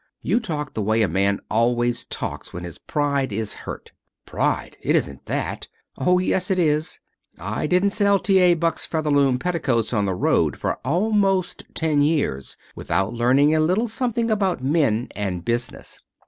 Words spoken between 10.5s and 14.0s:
for almost ten years without learning a little